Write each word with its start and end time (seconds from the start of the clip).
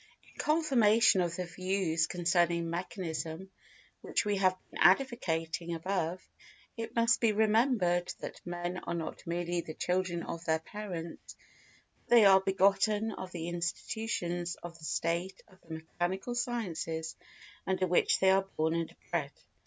In 0.33 0.39
confirmation 0.39 1.21
of 1.21 1.35
the 1.35 1.45
views 1.45 2.07
concerning 2.07 2.71
mechanism 2.71 3.51
which 4.01 4.25
we 4.25 4.37
have 4.37 4.57
been 4.71 4.79
advocating 4.81 5.75
above, 5.75 6.19
it 6.75 6.95
must 6.95 7.21
be 7.21 7.33
remembered 7.33 8.11
that 8.19 8.41
men 8.43 8.79
are 8.79 8.95
not 8.95 9.21
merely 9.27 9.61
the 9.61 9.75
children 9.75 10.23
of 10.23 10.43
their 10.45 10.57
parents, 10.57 11.35
but 11.99 12.15
they 12.15 12.25
are 12.25 12.41
begotten 12.41 13.11
of 13.11 13.31
the 13.31 13.47
institutions 13.47 14.55
of 14.63 14.75
the 14.79 14.85
state 14.85 15.39
of 15.47 15.61
the 15.61 15.75
mechanical 15.75 16.33
sciences 16.33 17.15
under 17.67 17.85
which 17.85 18.19
they 18.19 18.31
are 18.31 18.47
born 18.57 18.73
and 18.73 18.95
bred. 19.11 19.31